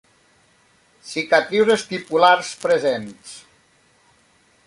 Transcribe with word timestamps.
Cicatrius 1.09 1.69
estipulars 1.75 2.51
presents. 2.65 3.37